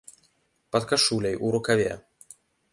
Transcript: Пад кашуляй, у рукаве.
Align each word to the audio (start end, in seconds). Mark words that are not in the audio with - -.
Пад 0.75 0.83
кашуляй, 0.93 1.35
у 1.45 1.53
рукаве. 1.59 1.91